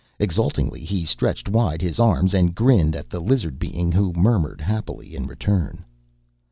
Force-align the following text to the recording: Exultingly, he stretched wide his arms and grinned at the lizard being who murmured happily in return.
Exultingly, 0.17 0.79
he 0.79 1.05
stretched 1.05 1.47
wide 1.47 1.79
his 1.79 1.99
arms 1.99 2.33
and 2.33 2.55
grinned 2.55 2.95
at 2.95 3.07
the 3.07 3.19
lizard 3.19 3.59
being 3.59 3.91
who 3.91 4.11
murmured 4.13 4.59
happily 4.59 5.15
in 5.15 5.27
return. 5.27 5.85